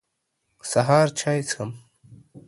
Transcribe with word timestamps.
سهار 0.71 1.07
چاي 1.19 1.39
څښم. 1.49 1.71